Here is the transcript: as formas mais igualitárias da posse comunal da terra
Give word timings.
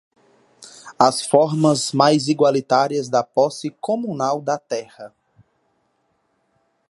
as 0.97 1.21
formas 1.23 1.91
mais 1.91 2.27
igualitárias 2.27 3.07
da 3.07 3.23
posse 3.23 3.69
comunal 3.69 4.41
da 4.41 4.57
terra 4.57 5.13